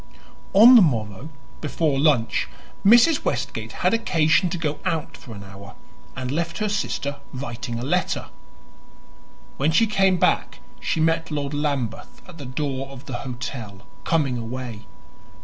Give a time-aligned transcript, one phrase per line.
[0.53, 1.29] On the morrow,
[1.61, 2.47] before lunch,
[2.83, 3.23] Mrs.
[3.23, 5.75] Westgate had occasion to go out for an hour,
[6.15, 8.29] and left her sister writing a letter.
[9.57, 14.39] When she came back she met Lord Lambeth at the door of the hotel, coming
[14.39, 14.87] away.